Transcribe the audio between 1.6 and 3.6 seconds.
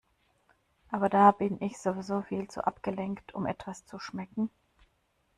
ich sowieso viel zu abgelenkt, um